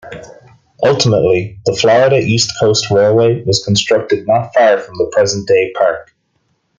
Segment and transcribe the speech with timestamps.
[0.83, 6.15] Ultimately, the Florida East Coast Railway was constructed not far from the present-day park.